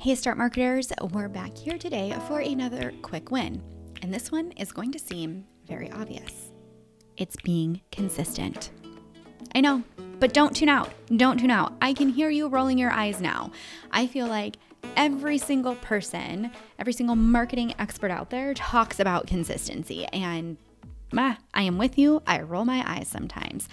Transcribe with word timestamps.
Hey, 0.00 0.14
Start 0.14 0.38
Marketers, 0.38 0.94
we're 1.12 1.28
back 1.28 1.54
here 1.54 1.76
today 1.76 2.16
for 2.26 2.40
another 2.40 2.90
quick 3.02 3.30
win. 3.30 3.62
And 4.00 4.14
this 4.14 4.32
one 4.32 4.50
is 4.52 4.72
going 4.72 4.92
to 4.92 4.98
seem 4.98 5.44
very 5.66 5.92
obvious 5.92 6.52
it's 7.18 7.36
being 7.36 7.82
consistent. 7.92 8.70
I 9.54 9.60
know, 9.60 9.84
but 10.18 10.32
don't 10.32 10.56
tune 10.56 10.70
out. 10.70 10.90
Don't 11.14 11.38
tune 11.38 11.50
out. 11.50 11.74
I 11.82 11.92
can 11.92 12.08
hear 12.08 12.30
you 12.30 12.48
rolling 12.48 12.78
your 12.78 12.90
eyes 12.90 13.20
now. 13.20 13.52
I 13.90 14.06
feel 14.06 14.26
like 14.26 14.56
every 14.96 15.36
single 15.36 15.74
person, 15.74 16.50
every 16.78 16.94
single 16.94 17.14
marketing 17.16 17.74
expert 17.78 18.10
out 18.10 18.30
there 18.30 18.54
talks 18.54 19.00
about 19.00 19.26
consistency. 19.26 20.06
And 20.06 20.56
ah, 21.14 21.36
I 21.52 21.64
am 21.64 21.76
with 21.76 21.98
you. 21.98 22.22
I 22.26 22.40
roll 22.40 22.64
my 22.64 22.82
eyes 22.90 23.06
sometimes. 23.06 23.68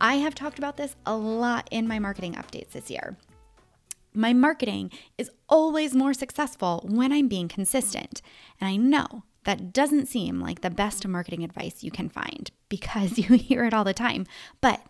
I 0.00 0.14
have 0.14 0.34
talked 0.34 0.56
about 0.56 0.78
this 0.78 0.96
a 1.04 1.14
lot 1.14 1.68
in 1.70 1.86
my 1.86 1.98
marketing 1.98 2.32
updates 2.36 2.70
this 2.70 2.90
year. 2.90 3.18
My 4.12 4.32
marketing 4.32 4.90
is 5.18 5.30
always 5.48 5.94
more 5.94 6.14
successful 6.14 6.86
when 6.88 7.12
I'm 7.12 7.28
being 7.28 7.48
consistent. 7.48 8.22
And 8.60 8.68
I 8.68 8.76
know 8.76 9.24
that 9.44 9.72
doesn't 9.72 10.06
seem 10.06 10.40
like 10.40 10.60
the 10.60 10.70
best 10.70 11.06
marketing 11.06 11.44
advice 11.44 11.82
you 11.82 11.90
can 11.90 12.08
find 12.08 12.50
because 12.68 13.18
you 13.18 13.36
hear 13.36 13.64
it 13.64 13.74
all 13.74 13.84
the 13.84 13.94
time. 13.94 14.26
But 14.60 14.82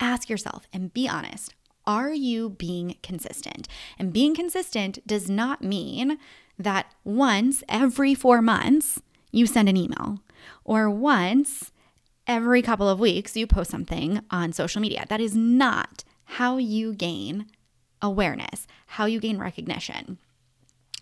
ask 0.00 0.28
yourself 0.28 0.66
and 0.72 0.92
be 0.92 1.08
honest 1.08 1.54
are 1.84 2.12
you 2.12 2.50
being 2.50 2.96
consistent? 3.02 3.66
And 3.98 4.12
being 4.12 4.36
consistent 4.36 5.04
does 5.04 5.28
not 5.28 5.62
mean 5.62 6.18
that 6.56 6.86
once 7.02 7.64
every 7.68 8.14
four 8.14 8.40
months 8.40 9.02
you 9.32 9.46
send 9.46 9.68
an 9.68 9.76
email 9.76 10.20
or 10.64 10.88
once 10.88 11.72
every 12.26 12.62
couple 12.62 12.88
of 12.88 13.00
weeks 13.00 13.36
you 13.36 13.46
post 13.46 13.70
something 13.70 14.20
on 14.30 14.52
social 14.52 14.80
media. 14.80 15.04
That 15.08 15.20
is 15.20 15.34
not 15.34 16.04
how 16.24 16.58
you 16.58 16.94
gain 16.94 17.46
awareness, 18.02 18.66
how 18.86 19.06
you 19.06 19.20
gain 19.20 19.38
recognition. 19.38 20.18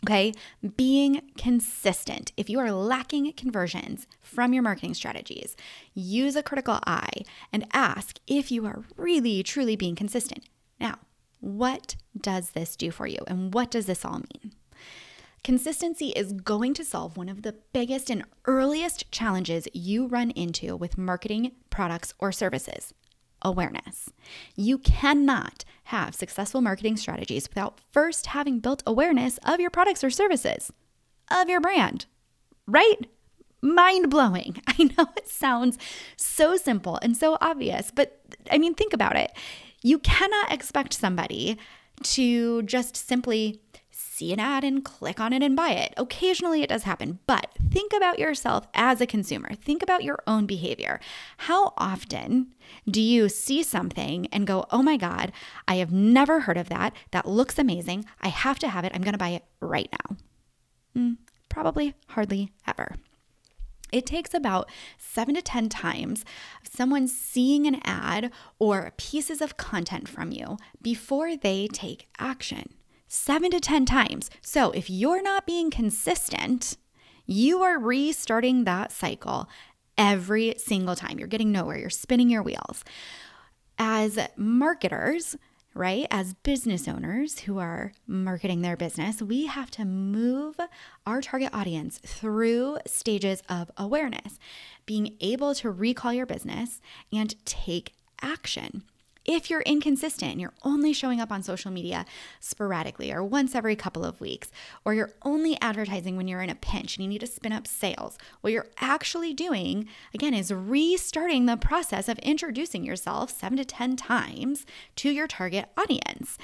Okay, 0.04 0.32
being 0.76 1.20
consistent. 1.36 2.32
If 2.36 2.48
you 2.48 2.58
are 2.58 2.72
lacking 2.72 3.30
conversions 3.34 4.06
from 4.22 4.54
your 4.54 4.62
marketing 4.62 4.94
strategies, 4.94 5.56
use 5.92 6.36
a 6.36 6.42
critical 6.42 6.78
eye 6.86 7.24
and 7.52 7.66
ask 7.74 8.18
if 8.26 8.50
you 8.50 8.64
are 8.64 8.84
really, 8.96 9.42
truly 9.42 9.76
being 9.76 9.94
consistent. 9.94 10.44
Now, 10.80 11.00
what 11.40 11.96
does 12.18 12.50
this 12.50 12.76
do 12.76 12.90
for 12.90 13.06
you 13.06 13.18
and 13.26 13.52
what 13.52 13.70
does 13.70 13.86
this 13.86 14.04
all 14.04 14.22
mean? 14.34 14.52
Consistency 15.44 16.10
is 16.10 16.32
going 16.32 16.74
to 16.74 16.84
solve 16.84 17.16
one 17.16 17.28
of 17.28 17.42
the 17.42 17.56
biggest 17.72 18.08
and 18.10 18.24
earliest 18.46 19.10
challenges 19.10 19.68
you 19.72 20.06
run 20.06 20.30
into 20.30 20.76
with 20.76 20.98
marketing 20.98 21.52
products 21.68 22.14
or 22.18 22.32
services 22.32 22.94
awareness. 23.42 24.10
You 24.54 24.78
cannot 24.78 25.64
have 25.84 26.14
successful 26.14 26.60
marketing 26.60 26.96
strategies 26.96 27.48
without 27.48 27.80
first 27.90 28.26
having 28.26 28.60
built 28.60 28.82
awareness 28.86 29.38
of 29.44 29.60
your 29.60 29.70
products 29.70 30.04
or 30.04 30.10
services, 30.10 30.72
of 31.30 31.48
your 31.48 31.60
brand, 31.60 32.06
right? 32.66 33.06
Mind 33.62 34.10
blowing. 34.10 34.62
I 34.66 34.84
know 34.84 35.08
it 35.16 35.28
sounds 35.28 35.78
so 36.16 36.56
simple 36.56 36.98
and 37.02 37.16
so 37.16 37.36
obvious, 37.40 37.90
but 37.94 38.20
I 38.50 38.58
mean, 38.58 38.74
think 38.74 38.92
about 38.92 39.16
it. 39.16 39.32
You 39.82 39.98
cannot 39.98 40.52
expect 40.52 40.92
somebody 40.92 41.58
to 42.02 42.62
just 42.62 42.96
simply 42.96 43.60
see 44.20 44.32
an 44.34 44.38
ad 44.38 44.64
and 44.64 44.84
click 44.84 45.18
on 45.18 45.32
it 45.32 45.42
and 45.42 45.56
buy 45.56 45.70
it. 45.70 45.94
Occasionally 45.96 46.62
it 46.62 46.68
does 46.68 46.82
happen, 46.82 47.18
but 47.26 47.48
think 47.70 47.94
about 47.94 48.18
yourself 48.18 48.68
as 48.74 49.00
a 49.00 49.06
consumer. 49.06 49.54
Think 49.54 49.82
about 49.82 50.04
your 50.04 50.18
own 50.26 50.44
behavior. 50.44 51.00
How 51.38 51.72
often 51.78 52.52
do 52.88 53.00
you 53.00 53.30
see 53.30 53.62
something 53.62 54.26
and 54.26 54.46
go, 54.46 54.66
oh 54.70 54.82
my 54.82 54.98
God, 54.98 55.32
I 55.66 55.76
have 55.76 55.90
never 55.90 56.40
heard 56.40 56.58
of 56.58 56.68
that. 56.68 56.92
That 57.12 57.26
looks 57.26 57.58
amazing. 57.58 58.04
I 58.20 58.28
have 58.28 58.58
to 58.58 58.68
have 58.68 58.84
it. 58.84 58.92
I'm 58.94 59.00
going 59.00 59.14
to 59.14 59.18
buy 59.18 59.30
it 59.30 59.44
right 59.60 59.88
now. 59.90 60.16
Mm, 60.94 61.16
probably 61.48 61.94
hardly 62.08 62.52
ever. 62.68 62.96
It 63.90 64.04
takes 64.04 64.34
about 64.34 64.68
seven 64.98 65.34
to 65.34 65.42
10 65.42 65.70
times 65.70 66.26
someone 66.62 67.08
seeing 67.08 67.66
an 67.66 67.80
ad 67.84 68.30
or 68.58 68.92
pieces 68.98 69.40
of 69.40 69.56
content 69.56 70.08
from 70.08 70.30
you 70.30 70.58
before 70.82 71.36
they 71.36 71.66
take 71.68 72.08
action 72.18 72.74
seven 73.10 73.50
to 73.50 73.58
10 73.58 73.84
times. 73.86 74.30
So 74.40 74.70
if 74.70 74.88
you're 74.88 75.20
not 75.20 75.44
being 75.44 75.68
consistent, 75.70 76.76
you 77.26 77.60
are 77.62 77.78
restarting 77.78 78.64
that 78.64 78.92
cycle 78.92 79.48
every 79.98 80.54
single 80.56 80.94
time. 80.94 81.18
You're 81.18 81.28
getting 81.28 81.52
nowhere, 81.52 81.76
you're 81.76 81.90
spinning 81.90 82.30
your 82.30 82.42
wheels. 82.42 82.84
As 83.78 84.18
marketers, 84.36 85.36
right, 85.74 86.06
as 86.10 86.34
business 86.34 86.86
owners 86.86 87.40
who 87.40 87.58
are 87.58 87.92
marketing 88.06 88.62
their 88.62 88.76
business, 88.76 89.20
we 89.20 89.46
have 89.46 89.72
to 89.72 89.84
move 89.84 90.56
our 91.04 91.20
target 91.20 91.50
audience 91.52 91.98
through 91.98 92.78
stages 92.86 93.42
of 93.48 93.72
awareness, 93.76 94.38
being 94.86 95.16
able 95.20 95.54
to 95.56 95.70
recall 95.70 96.12
your 96.12 96.26
business 96.26 96.80
and 97.12 97.34
take 97.44 97.94
action. 98.22 98.84
If 99.24 99.50
you're 99.50 99.60
inconsistent 99.62 100.32
and 100.32 100.40
you're 100.40 100.54
only 100.62 100.92
showing 100.92 101.20
up 101.20 101.30
on 101.30 101.42
social 101.42 101.70
media 101.70 102.06
sporadically 102.40 103.12
or 103.12 103.22
once 103.22 103.54
every 103.54 103.76
couple 103.76 104.04
of 104.04 104.20
weeks, 104.20 104.50
or 104.84 104.94
you're 104.94 105.12
only 105.22 105.58
advertising 105.60 106.16
when 106.16 106.26
you're 106.26 106.40
in 106.40 106.50
a 106.50 106.54
pinch 106.54 106.96
and 106.96 107.04
you 107.04 107.08
need 107.08 107.20
to 107.20 107.26
spin 107.26 107.52
up 107.52 107.66
sales, 107.66 108.16
what 108.40 108.52
you're 108.52 108.68
actually 108.78 109.34
doing, 109.34 109.86
again, 110.14 110.34
is 110.34 110.52
restarting 110.52 111.46
the 111.46 111.56
process 111.56 112.08
of 112.08 112.18
introducing 112.20 112.84
yourself 112.84 113.30
seven 113.30 113.58
to 113.58 113.64
10 113.64 113.96
times 113.96 114.64
to 114.96 115.10
your 115.10 115.26
target 115.26 115.68
audience. 115.76 116.38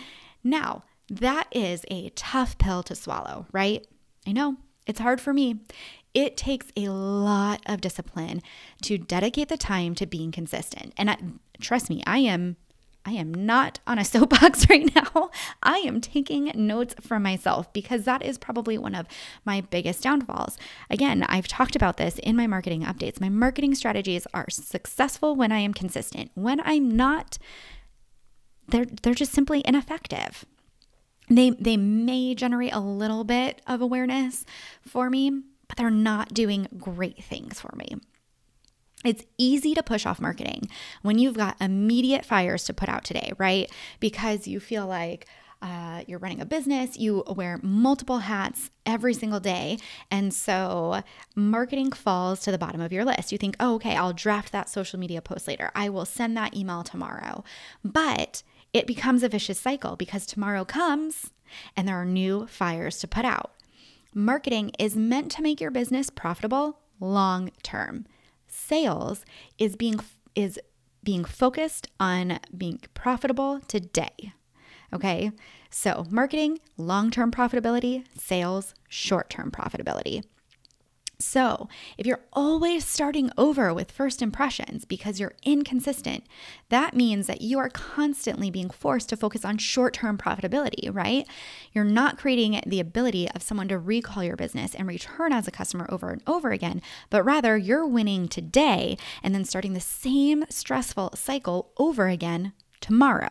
Now, 0.44 0.82
that 1.08 1.48
is 1.52 1.84
a 1.90 2.10
tough 2.10 2.58
pill 2.58 2.82
to 2.84 2.94
swallow, 2.94 3.46
right? 3.52 3.86
I 4.26 4.32
know 4.32 4.56
it's 4.86 5.00
hard 5.00 5.20
for 5.20 5.32
me. 5.32 5.60
It 6.14 6.36
takes 6.36 6.68
a 6.76 6.88
lot 6.88 7.60
of 7.66 7.80
discipline 7.80 8.42
to 8.82 8.96
dedicate 8.96 9.48
the 9.48 9.56
time 9.56 9.94
to 9.96 10.06
being 10.06 10.32
consistent. 10.32 10.94
And 10.96 11.10
I, 11.10 11.16
trust 11.60 11.90
me, 11.90 12.02
I 12.06 12.18
am 12.18 12.56
I 13.06 13.12
am 13.12 13.32
not 13.32 13.78
on 13.86 13.98
a 13.98 14.04
soapbox 14.04 14.68
right 14.68 14.92
now. 14.94 15.30
I 15.62 15.78
am 15.78 16.00
taking 16.00 16.50
notes 16.54 16.94
for 17.00 17.20
myself 17.20 17.72
because 17.72 18.02
that 18.04 18.22
is 18.22 18.36
probably 18.36 18.76
one 18.76 18.94
of 18.94 19.06
my 19.44 19.60
biggest 19.60 20.02
downfalls. 20.02 20.58
Again, 20.90 21.22
I've 21.22 21.46
talked 21.46 21.76
about 21.76 21.96
this 21.96 22.18
in 22.18 22.36
my 22.36 22.48
marketing 22.48 22.82
updates. 22.82 23.20
My 23.20 23.28
marketing 23.28 23.76
strategies 23.76 24.26
are 24.34 24.50
successful 24.50 25.36
when 25.36 25.52
I 25.52 25.60
am 25.60 25.72
consistent. 25.72 26.32
When 26.34 26.60
I'm 26.60 26.90
not, 26.90 27.38
they're 28.68 28.86
they're 28.86 29.14
just 29.14 29.32
simply 29.32 29.62
ineffective. 29.64 30.44
They 31.30 31.50
they 31.50 31.76
may 31.76 32.34
generate 32.34 32.74
a 32.74 32.80
little 32.80 33.22
bit 33.22 33.62
of 33.68 33.80
awareness 33.80 34.44
for 34.84 35.08
me, 35.08 35.30
but 35.68 35.76
they're 35.76 35.90
not 35.90 36.34
doing 36.34 36.66
great 36.78 37.22
things 37.22 37.60
for 37.60 37.72
me. 37.76 37.96
It's 39.06 39.24
easy 39.38 39.72
to 39.74 39.82
push 39.84 40.04
off 40.04 40.20
marketing 40.20 40.68
when 41.02 41.18
you've 41.18 41.36
got 41.36 41.56
immediate 41.60 42.24
fires 42.24 42.64
to 42.64 42.74
put 42.74 42.88
out 42.88 43.04
today, 43.04 43.32
right? 43.38 43.70
Because 44.00 44.48
you 44.48 44.58
feel 44.58 44.86
like, 44.86 45.26
uh, 45.62 46.02
you're 46.06 46.18
running 46.18 46.40
a 46.40 46.44
business, 46.44 46.98
you 46.98 47.22
wear 47.28 47.58
multiple 47.62 48.18
hats 48.18 48.70
every 48.84 49.14
single 49.14 49.40
day. 49.40 49.78
And 50.10 50.34
so 50.34 51.02
marketing 51.34 51.92
falls 51.92 52.40
to 52.40 52.50
the 52.50 52.58
bottom 52.58 52.80
of 52.80 52.92
your 52.92 53.04
list. 53.04 53.32
You 53.32 53.38
think, 53.38 53.56
oh, 53.60 53.76
okay, 53.76 53.96
I'll 53.96 54.12
draft 54.12 54.52
that 54.52 54.68
social 54.68 54.98
media 54.98 55.22
post 55.22 55.48
later. 55.48 55.70
I 55.74 55.88
will 55.88 56.04
send 56.04 56.36
that 56.36 56.54
email 56.54 56.82
tomorrow. 56.82 57.42
But 57.84 58.42
it 58.72 58.86
becomes 58.86 59.22
a 59.22 59.28
vicious 59.28 59.58
cycle 59.58 59.96
because 59.96 60.26
tomorrow 60.26 60.64
comes 60.64 61.30
and 61.76 61.86
there 61.86 61.96
are 61.96 62.04
new 62.04 62.46
fires 62.48 62.98
to 62.98 63.08
put 63.08 63.24
out. 63.24 63.52
Marketing 64.12 64.72
is 64.78 64.96
meant 64.96 65.30
to 65.32 65.42
make 65.42 65.60
your 65.60 65.70
business 65.70 66.10
profitable 66.10 66.80
long 67.00 67.50
term 67.62 68.06
sales 68.66 69.24
is 69.58 69.76
being 69.76 70.00
is 70.34 70.58
being 71.02 71.24
focused 71.24 71.88
on 72.00 72.40
being 72.56 72.80
profitable 72.94 73.60
today. 73.68 74.32
Okay? 74.92 75.30
So, 75.70 76.04
marketing, 76.10 76.58
long-term 76.76 77.30
profitability, 77.30 78.04
sales, 78.18 78.74
short-term 78.88 79.50
profitability. 79.52 80.24
So, 81.18 81.70
if 81.96 82.06
you're 82.06 82.24
always 82.34 82.84
starting 82.84 83.30
over 83.38 83.72
with 83.72 83.90
first 83.90 84.20
impressions 84.20 84.84
because 84.84 85.18
you're 85.18 85.32
inconsistent, 85.42 86.24
that 86.68 86.94
means 86.94 87.26
that 87.26 87.40
you 87.40 87.58
are 87.58 87.70
constantly 87.70 88.50
being 88.50 88.68
forced 88.68 89.08
to 89.08 89.16
focus 89.16 89.42
on 89.42 89.56
short 89.56 89.94
term 89.94 90.18
profitability, 90.18 90.94
right? 90.94 91.26
You're 91.72 91.84
not 91.84 92.18
creating 92.18 92.60
the 92.66 92.80
ability 92.80 93.30
of 93.30 93.42
someone 93.42 93.68
to 93.68 93.78
recall 93.78 94.24
your 94.24 94.36
business 94.36 94.74
and 94.74 94.86
return 94.86 95.32
as 95.32 95.48
a 95.48 95.50
customer 95.50 95.86
over 95.88 96.10
and 96.10 96.22
over 96.26 96.50
again, 96.50 96.82
but 97.08 97.24
rather 97.24 97.56
you're 97.56 97.86
winning 97.86 98.28
today 98.28 98.98
and 99.22 99.34
then 99.34 99.46
starting 99.46 99.72
the 99.72 99.80
same 99.80 100.44
stressful 100.50 101.12
cycle 101.14 101.70
over 101.78 102.08
again 102.08 102.52
tomorrow. 102.82 103.30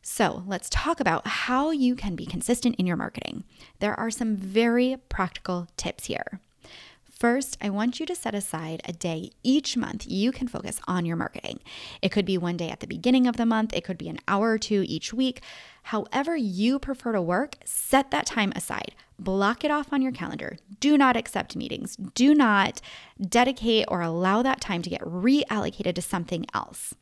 So, 0.00 0.44
let's 0.46 0.68
talk 0.70 1.00
about 1.00 1.26
how 1.26 1.70
you 1.72 1.96
can 1.96 2.14
be 2.14 2.26
consistent 2.26 2.76
in 2.76 2.86
your 2.86 2.96
marketing. 2.96 3.42
There 3.80 3.98
are 3.98 4.10
some 4.10 4.36
very 4.36 4.98
practical 5.08 5.66
tips 5.76 6.04
here. 6.04 6.40
First, 7.24 7.56
I 7.62 7.70
want 7.70 8.00
you 8.00 8.04
to 8.04 8.14
set 8.14 8.34
aside 8.34 8.82
a 8.84 8.92
day 8.92 9.30
each 9.42 9.78
month 9.78 10.04
you 10.06 10.30
can 10.30 10.46
focus 10.46 10.78
on 10.86 11.06
your 11.06 11.16
marketing. 11.16 11.60
It 12.02 12.10
could 12.10 12.26
be 12.26 12.36
one 12.36 12.58
day 12.58 12.68
at 12.68 12.80
the 12.80 12.86
beginning 12.86 13.26
of 13.26 13.38
the 13.38 13.46
month, 13.46 13.72
it 13.72 13.82
could 13.82 13.96
be 13.96 14.10
an 14.10 14.18
hour 14.28 14.50
or 14.50 14.58
two 14.58 14.84
each 14.86 15.14
week. 15.14 15.40
However, 15.84 16.36
you 16.36 16.78
prefer 16.78 17.12
to 17.12 17.22
work, 17.22 17.56
set 17.64 18.10
that 18.10 18.26
time 18.26 18.52
aside. 18.54 18.94
Block 19.18 19.64
it 19.64 19.70
off 19.70 19.90
on 19.90 20.02
your 20.02 20.12
calendar. 20.12 20.58
Do 20.80 20.98
not 20.98 21.16
accept 21.16 21.56
meetings. 21.56 21.96
Do 21.96 22.34
not 22.34 22.82
dedicate 23.18 23.86
or 23.88 24.02
allow 24.02 24.42
that 24.42 24.60
time 24.60 24.82
to 24.82 24.90
get 24.90 25.00
reallocated 25.00 25.94
to 25.94 26.02
something 26.02 26.44
else. 26.52 26.94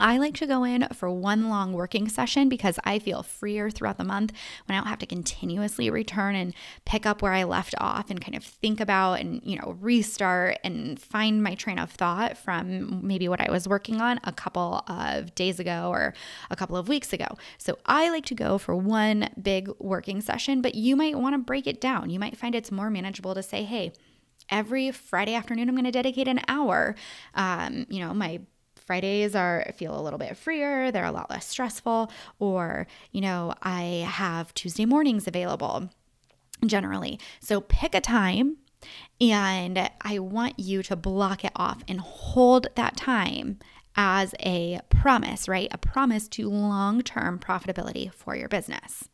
I 0.00 0.16
like 0.16 0.34
to 0.36 0.46
go 0.46 0.64
in 0.64 0.88
for 0.94 1.10
one 1.10 1.48
long 1.48 1.72
working 1.72 2.08
session 2.08 2.48
because 2.48 2.78
I 2.84 2.98
feel 2.98 3.22
freer 3.22 3.70
throughout 3.70 3.98
the 3.98 4.04
month 4.04 4.32
when 4.64 4.76
I 4.76 4.80
don't 4.80 4.88
have 4.88 4.98
to 5.00 5.06
continuously 5.06 5.90
return 5.90 6.34
and 6.34 6.54
pick 6.84 7.06
up 7.06 7.22
where 7.22 7.32
I 7.32 7.44
left 7.44 7.74
off 7.78 8.10
and 8.10 8.20
kind 8.20 8.34
of 8.34 8.42
think 8.42 8.80
about 8.80 9.20
and, 9.20 9.40
you 9.44 9.58
know, 9.58 9.76
restart 9.80 10.58
and 10.64 10.98
find 11.00 11.42
my 11.42 11.54
train 11.54 11.78
of 11.78 11.90
thought 11.90 12.38
from 12.38 13.06
maybe 13.06 13.28
what 13.28 13.40
I 13.40 13.50
was 13.50 13.68
working 13.68 14.00
on 14.00 14.18
a 14.24 14.32
couple 14.32 14.82
of 14.88 15.34
days 15.34 15.60
ago 15.60 15.90
or 15.90 16.14
a 16.50 16.56
couple 16.56 16.76
of 16.76 16.88
weeks 16.88 17.12
ago. 17.12 17.26
So 17.58 17.78
I 17.84 18.08
like 18.08 18.24
to 18.26 18.34
go 18.34 18.56
for 18.58 18.74
one 18.74 19.28
big 19.40 19.68
working 19.78 20.20
session, 20.20 20.62
but 20.62 20.74
you 20.74 20.96
might 20.96 21.18
want 21.18 21.34
to 21.34 21.38
break 21.38 21.66
it 21.66 21.80
down. 21.80 22.10
You 22.10 22.18
might 22.18 22.36
find 22.36 22.54
it's 22.54 22.72
more 22.72 22.88
manageable 22.88 23.34
to 23.34 23.42
say, 23.42 23.64
hey, 23.64 23.92
every 24.48 24.90
Friday 24.90 25.34
afternoon, 25.34 25.68
I'm 25.68 25.74
going 25.74 25.84
to 25.84 25.90
dedicate 25.90 26.28
an 26.28 26.40
hour. 26.48 26.94
Um, 27.34 27.86
you 27.88 28.00
know, 28.00 28.12
my 28.14 28.40
Fridays 28.90 29.36
are 29.36 29.72
feel 29.76 29.96
a 29.96 30.02
little 30.02 30.18
bit 30.18 30.36
freer, 30.36 30.90
they're 30.90 31.04
a 31.04 31.12
lot 31.12 31.30
less 31.30 31.46
stressful, 31.46 32.10
or, 32.40 32.88
you 33.12 33.20
know, 33.20 33.54
I 33.62 34.04
have 34.04 34.52
Tuesday 34.52 34.84
mornings 34.84 35.28
available 35.28 35.90
generally. 36.66 37.20
So 37.38 37.60
pick 37.60 37.94
a 37.94 38.00
time 38.00 38.56
and 39.20 39.88
I 40.00 40.18
want 40.18 40.58
you 40.58 40.82
to 40.82 40.96
block 40.96 41.44
it 41.44 41.52
off 41.54 41.84
and 41.86 42.00
hold 42.00 42.66
that 42.74 42.96
time 42.96 43.60
as 43.94 44.34
a 44.40 44.80
promise, 44.88 45.46
right? 45.46 45.68
A 45.70 45.78
promise 45.78 46.26
to 46.26 46.50
long 46.50 47.02
term 47.02 47.38
profitability 47.38 48.12
for 48.12 48.34
your 48.34 48.48
business. 48.48 49.08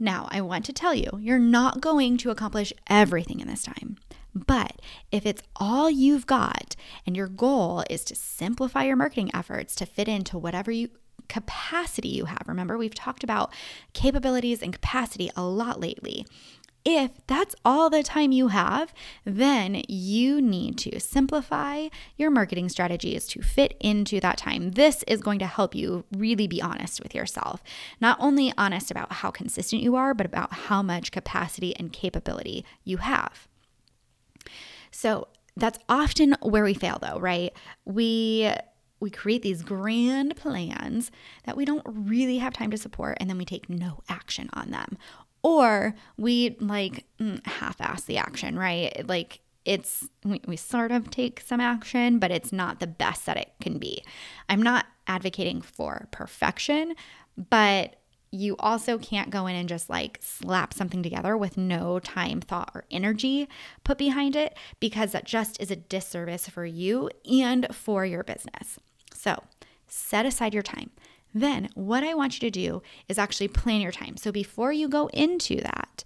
Now, 0.00 0.26
I 0.32 0.40
want 0.40 0.64
to 0.64 0.72
tell 0.72 0.96
you, 0.96 1.10
you're 1.20 1.38
not 1.38 1.80
going 1.80 2.16
to 2.16 2.30
accomplish 2.30 2.72
everything 2.88 3.38
in 3.38 3.46
this 3.46 3.62
time. 3.62 3.98
But 4.34 4.80
if 5.12 5.24
it's 5.24 5.42
all 5.56 5.88
you've 5.88 6.26
got 6.26 6.74
and 7.06 7.16
your 7.16 7.28
goal 7.28 7.84
is 7.88 8.04
to 8.04 8.14
simplify 8.14 8.84
your 8.84 8.96
marketing 8.96 9.30
efforts 9.32 9.74
to 9.76 9.86
fit 9.86 10.08
into 10.08 10.38
whatever 10.38 10.70
you 10.70 10.90
capacity 11.28 12.08
you 12.08 12.26
have. 12.26 12.42
Remember, 12.46 12.76
we've 12.76 12.94
talked 12.94 13.24
about 13.24 13.52
capabilities 13.92 14.62
and 14.62 14.72
capacity 14.72 15.30
a 15.36 15.42
lot 15.42 15.80
lately. 15.80 16.26
If 16.84 17.12
that's 17.26 17.54
all 17.64 17.88
the 17.88 18.02
time 18.02 18.30
you 18.30 18.48
have, 18.48 18.92
then 19.24 19.82
you 19.88 20.42
need 20.42 20.76
to 20.78 21.00
simplify 21.00 21.88
your 22.18 22.30
marketing 22.30 22.68
strategies 22.68 23.26
to 23.28 23.40
fit 23.40 23.74
into 23.80 24.20
that 24.20 24.36
time. 24.36 24.72
This 24.72 25.02
is 25.04 25.22
going 25.22 25.38
to 25.38 25.46
help 25.46 25.74
you 25.74 26.04
really 26.14 26.46
be 26.46 26.60
honest 26.60 27.02
with 27.02 27.14
yourself. 27.14 27.62
Not 28.02 28.18
only 28.20 28.52
honest 28.58 28.90
about 28.90 29.14
how 29.14 29.30
consistent 29.30 29.80
you 29.80 29.96
are, 29.96 30.12
but 30.12 30.26
about 30.26 30.52
how 30.52 30.82
much 30.82 31.10
capacity 31.10 31.74
and 31.76 31.90
capability 31.90 32.66
you 32.84 32.98
have. 32.98 33.48
So 35.04 35.28
that's 35.54 35.78
often 35.86 36.34
where 36.40 36.64
we 36.64 36.72
fail 36.72 36.98
though, 36.98 37.18
right? 37.18 37.52
We 37.84 38.50
we 39.00 39.10
create 39.10 39.42
these 39.42 39.60
grand 39.60 40.34
plans 40.34 41.10
that 41.44 41.58
we 41.58 41.66
don't 41.66 41.82
really 41.84 42.38
have 42.38 42.54
time 42.54 42.70
to 42.70 42.78
support 42.78 43.18
and 43.20 43.28
then 43.28 43.36
we 43.36 43.44
take 43.44 43.68
no 43.68 44.02
action 44.08 44.48
on 44.54 44.70
them. 44.70 44.96
Or 45.42 45.94
we 46.16 46.56
like 46.58 47.04
mm, 47.20 47.46
half 47.46 47.82
ass 47.82 48.04
the 48.04 48.16
action, 48.16 48.58
right? 48.58 49.06
Like 49.06 49.40
it's 49.66 50.08
we, 50.24 50.40
we 50.46 50.56
sort 50.56 50.90
of 50.90 51.10
take 51.10 51.42
some 51.42 51.60
action, 51.60 52.18
but 52.18 52.30
it's 52.30 52.50
not 52.50 52.80
the 52.80 52.86
best 52.86 53.26
that 53.26 53.36
it 53.36 53.52
can 53.60 53.76
be. 53.76 54.02
I'm 54.48 54.62
not 54.62 54.86
advocating 55.06 55.60
for 55.60 56.08
perfection, 56.12 56.94
but 57.36 57.96
you 58.34 58.56
also 58.58 58.98
can't 58.98 59.30
go 59.30 59.46
in 59.46 59.56
and 59.56 59.68
just 59.68 59.88
like 59.88 60.18
slap 60.20 60.74
something 60.74 61.02
together 61.02 61.36
with 61.36 61.56
no 61.56 61.98
time, 62.00 62.40
thought, 62.40 62.70
or 62.74 62.84
energy 62.90 63.48
put 63.84 63.96
behind 63.96 64.36
it 64.36 64.56
because 64.80 65.12
that 65.12 65.24
just 65.24 65.60
is 65.60 65.70
a 65.70 65.76
disservice 65.76 66.48
for 66.48 66.66
you 66.66 67.08
and 67.30 67.66
for 67.72 68.04
your 68.04 68.24
business. 68.24 68.78
So 69.14 69.42
set 69.86 70.26
aside 70.26 70.52
your 70.52 70.62
time. 70.62 70.90
Then, 71.36 71.68
what 71.74 72.04
I 72.04 72.14
want 72.14 72.34
you 72.34 72.48
to 72.48 72.50
do 72.50 72.82
is 73.08 73.18
actually 73.18 73.48
plan 73.48 73.80
your 73.80 73.90
time. 73.90 74.16
So, 74.16 74.30
before 74.30 74.72
you 74.72 74.88
go 74.88 75.08
into 75.08 75.56
that, 75.56 76.04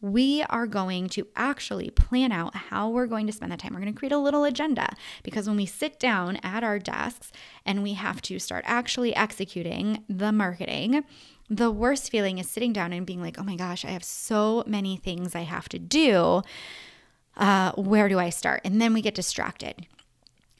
we 0.00 0.42
are 0.50 0.66
going 0.66 1.08
to 1.10 1.26
actually 1.36 1.90
plan 1.90 2.30
out 2.32 2.54
how 2.54 2.88
we're 2.88 3.06
going 3.06 3.26
to 3.26 3.32
spend 3.32 3.52
that 3.52 3.58
time. 3.58 3.72
We're 3.72 3.80
going 3.80 3.92
to 3.92 3.98
create 3.98 4.12
a 4.12 4.18
little 4.18 4.44
agenda 4.44 4.94
because 5.22 5.46
when 5.46 5.56
we 5.56 5.66
sit 5.66 5.98
down 5.98 6.36
at 6.42 6.62
our 6.62 6.78
desks 6.78 7.32
and 7.64 7.82
we 7.82 7.94
have 7.94 8.20
to 8.22 8.38
start 8.38 8.64
actually 8.66 9.16
executing 9.16 10.04
the 10.08 10.32
marketing, 10.32 11.04
the 11.48 11.70
worst 11.70 12.10
feeling 12.10 12.38
is 12.38 12.50
sitting 12.50 12.72
down 12.72 12.92
and 12.92 13.06
being 13.06 13.22
like, 13.22 13.38
oh 13.38 13.44
my 13.44 13.56
gosh, 13.56 13.84
I 13.84 13.90
have 13.90 14.04
so 14.04 14.64
many 14.66 14.96
things 14.96 15.34
I 15.34 15.42
have 15.42 15.68
to 15.70 15.78
do. 15.78 16.42
Uh, 17.36 17.72
where 17.72 18.08
do 18.08 18.18
I 18.18 18.30
start? 18.30 18.62
And 18.64 18.80
then 18.80 18.92
we 18.92 19.02
get 19.02 19.14
distracted. 19.14 19.86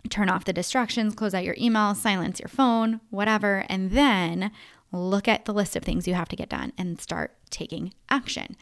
Turn 0.09 0.29
off 0.29 0.45
the 0.45 0.53
distractions, 0.53 1.15
close 1.15 1.35
out 1.35 1.45
your 1.45 1.57
email, 1.59 1.95
silence 1.95 2.39
your 2.39 2.49
phone, 2.49 3.01
whatever, 3.11 3.65
and 3.69 3.91
then 3.91 4.53
look 4.93 5.27
at 5.27 5.45
the 5.45 5.55
list 5.55 5.75
of 5.75 5.83
things 5.83 6.07
you 6.07 6.15
have 6.15 6.29
to 6.29 6.37
get 6.37 6.49
done 6.49 6.73
and 6.79 7.01
start 7.01 7.35
taking 7.51 7.93
action. 8.09 8.57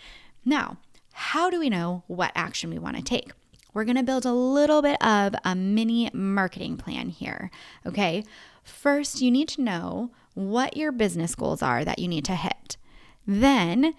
Now, 0.44 0.79
how 1.12 1.50
do 1.50 1.61
we 1.61 1.69
know 1.69 2.05
what 2.06 2.32
action 2.35 2.71
we 2.71 2.79
want 2.79 2.97
to 2.97 3.03
take? 3.03 3.32
We're 3.75 3.85
going 3.85 3.97
to 3.97 4.03
build 4.03 4.25
a 4.25 4.32
little 4.32 4.82
bit 4.82 5.03
of 5.05 5.35
a 5.44 5.55
mini 5.55 6.11
marketing 6.15 6.76
plan 6.76 7.09
here. 7.09 7.50
Okay. 7.85 8.25
First, 8.62 9.21
you 9.21 9.31
need 9.31 9.49
to 9.49 9.62
know 9.62 10.11
what 10.35 10.77
your 10.77 10.93
business 10.93 11.35
goals 11.35 11.63
are 11.63 11.85
that 11.85 11.99
you 11.99 12.09
need 12.09 12.25
to 12.27 12.35
hit. 12.35 12.77
Then 13.27 13.95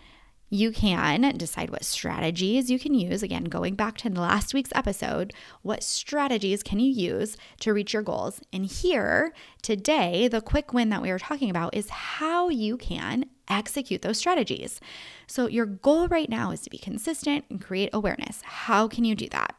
you 0.49 0.71
can 0.71 1.35
decide 1.37 1.71
what 1.71 1.83
strategies 1.83 2.69
you 2.69 2.77
can 2.77 2.93
use. 2.93 3.23
Again, 3.23 3.45
going 3.45 3.75
back 3.75 3.97
to 3.97 4.09
last 4.09 4.53
week's 4.53 4.69
episode, 4.75 5.33
what 5.63 5.83
strategies 5.83 6.61
can 6.61 6.79
you 6.79 6.91
use 6.91 7.35
to 7.61 7.73
reach 7.73 7.93
your 7.93 8.03
goals? 8.03 8.41
And 8.53 8.65
here 8.65 9.33
today, 9.61 10.27
the 10.27 10.41
quick 10.41 10.71
win 10.71 10.89
that 10.89 11.01
we 11.01 11.11
were 11.11 11.19
talking 11.19 11.49
about 11.49 11.75
is 11.75 11.89
how 11.89 12.49
you 12.49 12.77
can 12.77 13.25
execute 13.49 14.01
those 14.01 14.17
strategies. 14.17 14.79
So, 15.27 15.47
your 15.47 15.65
goal 15.65 16.07
right 16.07 16.29
now 16.29 16.51
is 16.51 16.61
to 16.61 16.69
be 16.69 16.77
consistent 16.77 17.45
and 17.49 17.61
create 17.61 17.89
awareness. 17.91 18.41
How 18.43 18.87
can 18.87 19.03
you 19.03 19.15
do 19.15 19.27
that? 19.29 19.55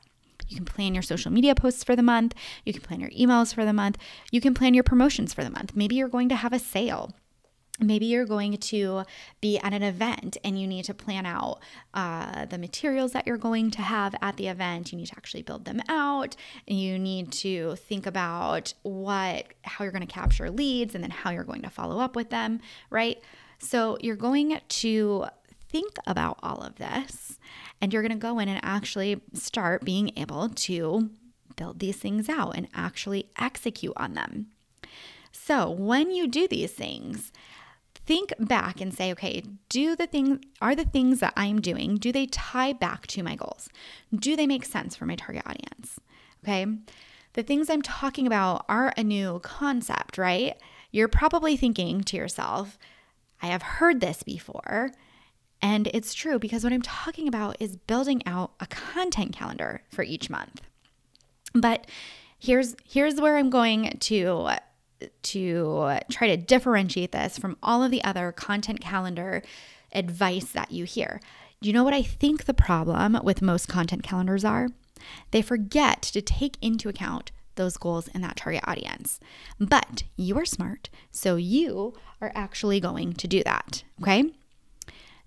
You 0.49 0.57
can 0.57 0.65
plan 0.65 0.95
your 0.95 1.03
social 1.03 1.33
media 1.33 1.55
posts 1.55 1.85
for 1.85 1.97
the 1.97 2.03
month. 2.03 2.35
You 2.65 2.73
can 2.73 2.83
plan 2.83 3.01
your 3.01 3.11
emails 3.11 3.55
for 3.55 3.65
the 3.65 3.73
month. 3.73 3.99
You 4.31 4.41
can 4.41 4.55
plan 4.55 4.75
your 4.75 4.85
promotions 4.85 5.35
for 5.35 5.45
the 5.45 5.51
month. 5.51 5.75
Maybe 5.75 5.97
you're 5.97 6.09
going 6.09 6.29
to 6.29 6.37
have 6.37 6.53
a 6.53 6.59
sale. 6.59 7.15
Maybe 7.79 8.07
you're 8.07 8.25
going 8.25 8.57
to 8.57 9.05
be 9.41 9.59
at 9.59 9.75
an 9.75 9.83
event 9.83 10.39
and 10.43 10.59
you 10.59 10.67
need 10.67 10.87
to 10.87 10.95
plan 10.95 11.27
out 11.27 11.61
uh, 11.93 12.47
the 12.47 12.57
materials 12.57 13.13
that 13.13 13.27
you're 13.27 13.37
going 13.37 13.71
to 13.73 13.83
have 13.83 14.15
at 14.23 14.37
the 14.37 14.49
event. 14.49 14.93
You 14.93 14.99
need 14.99 15.09
to 15.09 15.17
actually 15.17 15.43
build 15.43 15.67
them 15.67 15.83
out. 15.89 16.37
You 16.67 16.99
need 16.99 17.33
to 17.33 17.77
think 17.77 18.07
about 18.07 18.73
what, 18.83 19.53
how 19.63 19.85
you're 19.85 19.93
going 19.93 20.07
to 20.07 20.13
capture 20.13 20.51
leads 20.51 20.95
and 20.95 21.05
then 21.05 21.11
how 21.11 21.31
you're 21.31 21.45
going 21.45 21.63
to 21.63 21.71
follow 21.71 22.01
up 22.01 22.17
with 22.17 22.31
them, 22.31 22.61
right? 22.89 23.21
So 23.59 23.99
you're 24.01 24.17
going 24.17 24.59
to 24.67 25.27
think 25.69 25.97
about 26.07 26.39
all 26.43 26.59
of 26.59 26.77
this 26.77 27.39
and 27.81 27.93
you're 27.93 28.03
going 28.03 28.13
to 28.13 28.19
go 28.19 28.39
in 28.39 28.49
and 28.49 28.61
actually 28.63 29.21
start 29.35 29.85
being 29.85 30.11
able 30.17 30.49
to 30.49 31.11
build 31.57 31.79
these 31.79 31.97
things 31.97 32.29
out 32.29 32.57
and 32.57 32.69
actually 32.75 33.31
execute 33.39 33.95
on 33.97 34.15
them. 34.15 34.49
So, 35.33 35.71
when 35.71 36.11
you 36.11 36.27
do 36.27 36.49
these 36.49 36.73
things, 36.73 37.33
think 38.07 38.33
back 38.39 38.81
and 38.81 38.95
say, 38.95 39.13
okay, 39.13 39.43
do 39.69 39.97
the 39.97 40.07
thing 40.07 40.45
are 40.61 40.75
the 40.75 40.85
things 40.85 41.21
that 41.21 41.35
I'm 41.37 41.61
doing, 41.61 41.97
do 41.97 42.13
they 42.13 42.27
tie 42.27 42.73
back 42.73 43.07
to 43.09 43.23
my 43.23 43.35
goals? 43.35 43.69
Do 44.15 44.37
they 44.37 44.47
make 44.47 44.65
sense 44.65 44.97
for 44.97 45.07
my 45.07 45.17
target 45.17 45.43
audience? 45.47 46.01
Okay? 46.43 46.67
The 47.35 47.43
things 47.43 47.69
I'm 47.69 47.83
talking 47.83 48.27
about 48.27 48.65
are 48.69 48.95
a 48.97 49.05
new 49.05 49.41
concept, 49.41 50.17
right? 50.17 50.57
You're 50.91 51.09
probably 51.09 51.57
thinking 51.57 52.03
to 52.05 52.17
yourself, 52.17 52.79
I 53.43 53.49
have 53.49 53.63
heard 53.63 54.01
this 54.01 54.23
before. 54.23 54.93
And 55.63 55.89
it's 55.89 56.15
true 56.15 56.39
because 56.39 56.65
what 56.65 56.73
I'm 56.73 56.83
talking 56.83 57.29
about 57.29 57.57
is 57.61 57.77
building 57.77 58.23
out 58.27 58.53
a 58.61 58.67
content 58.67 59.35
calendar 59.35 59.83
for 59.91 60.03
each 60.03 60.29
month. 60.31 60.61
But 61.55 61.87
here's 62.39 62.77
here's 62.85 63.21
where 63.21 63.37
I'm 63.37 63.51
going 63.51 63.97
to 63.99 64.51
to 65.23 65.99
try 66.11 66.29
to 66.29 66.37
differentiate 66.37 67.13
this 67.13 67.39
from 67.39 67.57
all 67.63 67.83
of 67.83 67.91
the 67.91 68.05
other 68.05 68.33
content 68.33 68.81
calendar 68.81 69.43
advice 69.93 70.53
that 70.53 70.71
you 70.71 70.85
hear. 70.85 71.21
Do 71.61 71.69
you 71.69 71.73
know 71.73 71.85
what 71.85 71.95
I 71.95 72.03
think 72.03 72.45
the 72.45 72.55
problem 72.55 73.19
with 73.25 73.43
most 73.43 73.69
content 73.69 74.03
calendars 74.03 74.45
are? 74.45 74.69
They 75.31 75.43
forget 75.43 76.03
to 76.03 76.23
take 76.23 76.57
into 76.61 76.89
account 76.89 77.33
those 77.55 77.77
goals 77.77 78.09
in 78.09 78.21
that 78.21 78.37
target 78.37 78.63
audience. 78.67 79.19
But 79.59 80.03
you 80.17 80.39
are 80.39 80.45
smart, 80.45 80.91
so 81.11 81.37
you 81.37 81.95
are 82.21 82.33
actually 82.35 82.81
going 82.81 83.15
to 83.15 83.27
do 83.27 83.43
that. 83.45 83.85
Okay. 84.03 84.25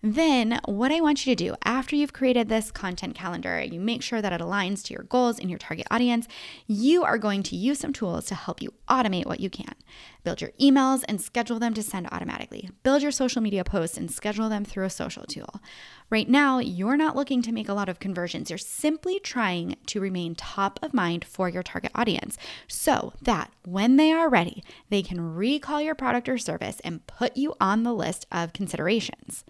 Then, 0.01 0.61
what 0.63 0.93
I 0.93 1.01
want 1.01 1.25
you 1.25 1.35
to 1.35 1.43
do 1.43 1.55
after 1.65 1.93
you've 1.95 2.13
created 2.13 2.47
this 2.47 2.71
content 2.71 3.15
calendar, 3.15 3.61
you 3.61 3.81
make 3.81 4.01
sure 4.01 4.21
that 4.21 4.31
it 4.31 4.39
aligns 4.39 4.81
to 4.85 4.93
your 4.93 5.03
goals 5.03 5.39
and 5.39 5.49
your 5.49 5.59
target 5.59 5.87
audience, 5.91 6.25
you 6.67 7.03
are 7.03 7.17
going 7.17 7.43
to 7.43 7.57
use 7.57 7.79
some 7.79 7.91
tools 7.91 8.25
to 8.27 8.35
help 8.35 8.61
you 8.61 8.73
automate 8.87 9.25
what 9.25 9.41
you 9.41 9.49
can. 9.49 9.75
Build 10.23 10.41
your 10.41 10.51
emails 10.59 11.03
and 11.07 11.21
schedule 11.21 11.59
them 11.59 11.73
to 11.73 11.83
send 11.83 12.07
automatically. 12.11 12.69
Build 12.83 13.01
your 13.01 13.11
social 13.11 13.41
media 13.41 13.63
posts 13.63 13.97
and 13.97 14.11
schedule 14.11 14.49
them 14.49 14.65
through 14.65 14.85
a 14.85 14.89
social 14.89 15.23
tool. 15.23 15.61
Right 16.09 16.27
now, 16.27 16.59
you're 16.59 16.97
not 16.97 17.15
looking 17.15 17.41
to 17.43 17.51
make 17.51 17.69
a 17.69 17.73
lot 17.73 17.87
of 17.87 17.99
conversions. 17.99 18.49
You're 18.49 18.57
simply 18.57 19.19
trying 19.19 19.77
to 19.87 20.01
remain 20.01 20.35
top 20.35 20.79
of 20.81 20.93
mind 20.93 21.23
for 21.23 21.47
your 21.47 21.63
target 21.63 21.91
audience 21.95 22.37
so 22.67 23.13
that 23.21 23.51
when 23.65 23.95
they 23.95 24.11
are 24.11 24.29
ready, 24.29 24.63
they 24.89 25.01
can 25.01 25.35
recall 25.35 25.81
your 25.81 25.95
product 25.95 26.27
or 26.27 26.37
service 26.37 26.79
and 26.83 27.05
put 27.07 27.37
you 27.37 27.55
on 27.61 27.83
the 27.83 27.93
list 27.93 28.25
of 28.31 28.53
considerations. 28.53 29.45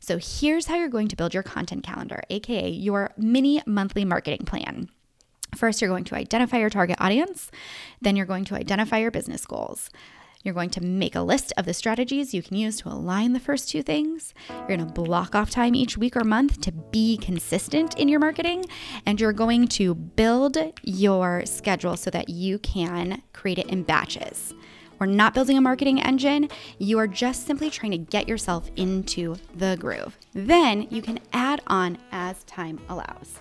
So, 0.00 0.18
here's 0.18 0.66
how 0.66 0.76
you're 0.76 0.88
going 0.88 1.08
to 1.08 1.16
build 1.16 1.34
your 1.34 1.42
content 1.42 1.84
calendar, 1.84 2.22
aka 2.30 2.68
your 2.68 3.12
mini 3.16 3.62
monthly 3.66 4.04
marketing 4.04 4.46
plan. 4.46 4.88
First, 5.58 5.82
you're 5.82 5.90
going 5.90 6.04
to 6.04 6.14
identify 6.14 6.58
your 6.58 6.70
target 6.70 6.98
audience, 7.00 7.50
then, 8.00 8.14
you're 8.14 8.26
going 8.26 8.44
to 8.44 8.54
identify 8.54 8.98
your 8.98 9.10
business 9.10 9.44
goals. 9.44 9.90
You're 10.44 10.54
going 10.54 10.70
to 10.70 10.80
make 10.80 11.16
a 11.16 11.20
list 11.20 11.52
of 11.56 11.64
the 11.64 11.74
strategies 11.74 12.32
you 12.32 12.44
can 12.44 12.56
use 12.56 12.80
to 12.80 12.88
align 12.90 13.32
the 13.32 13.40
first 13.40 13.68
two 13.68 13.82
things. 13.82 14.34
You're 14.48 14.68
going 14.68 14.86
to 14.86 14.86
block 14.86 15.34
off 15.34 15.50
time 15.50 15.74
each 15.74 15.98
week 15.98 16.16
or 16.16 16.22
month 16.22 16.60
to 16.60 16.70
be 16.70 17.16
consistent 17.16 17.98
in 17.98 18.08
your 18.08 18.20
marketing. 18.20 18.66
And 19.04 19.20
you're 19.20 19.32
going 19.32 19.66
to 19.68 19.96
build 19.96 20.56
your 20.84 21.44
schedule 21.44 21.96
so 21.96 22.08
that 22.10 22.28
you 22.28 22.60
can 22.60 23.20
create 23.32 23.58
it 23.58 23.66
in 23.66 23.82
batches. 23.82 24.54
We're 25.00 25.06
not 25.06 25.34
building 25.34 25.58
a 25.58 25.60
marketing 25.60 26.00
engine. 26.00 26.50
You 26.78 27.00
are 27.00 27.08
just 27.08 27.48
simply 27.48 27.68
trying 27.68 27.90
to 27.90 27.98
get 27.98 28.28
yourself 28.28 28.70
into 28.76 29.34
the 29.56 29.76
groove. 29.80 30.16
Then 30.34 30.86
you 30.88 31.02
can 31.02 31.18
add 31.32 31.62
on 31.66 31.98
as 32.12 32.44
time 32.44 32.78
allows. 32.88 33.40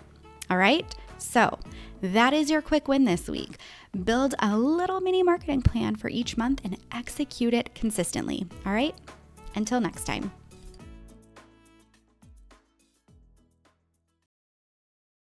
All 0.49 0.57
right? 0.57 0.95
So 1.19 1.59
that 2.01 2.33
is 2.33 2.49
your 2.49 2.61
quick 2.61 2.87
win 2.87 3.05
this 3.05 3.27
week. 3.27 3.57
Build 4.03 4.35
a 4.39 4.57
little 4.57 5.01
mini 5.01 5.23
marketing 5.23 5.61
plan 5.61 5.95
for 5.95 6.09
each 6.09 6.37
month 6.37 6.61
and 6.63 6.77
execute 6.91 7.53
it 7.53 7.73
consistently. 7.75 8.45
All 8.65 8.73
right? 8.73 8.95
Until 9.55 9.79
next 9.79 10.05
time. 10.05 10.31